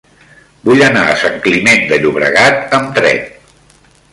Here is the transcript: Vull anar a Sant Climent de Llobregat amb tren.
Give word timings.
Vull 0.69 0.79
anar 0.85 1.03
a 1.11 1.17
Sant 1.23 1.37
Climent 1.43 1.85
de 1.91 1.99
Llobregat 2.05 2.75
amb 2.79 2.91
tren. 2.99 3.21